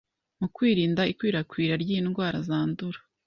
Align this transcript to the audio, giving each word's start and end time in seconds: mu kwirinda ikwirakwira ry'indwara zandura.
mu 0.39 0.47
kwirinda 0.55 1.01
ikwirakwira 1.11 1.73
ry'indwara 1.83 2.37
zandura. 2.47 2.99